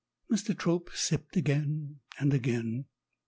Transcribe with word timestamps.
Mr. 0.31 0.57
Trope 0.57 0.89
sipped 0.95 1.37
again 1.37 1.99
and 2.19 2.33
again. 2.33 2.85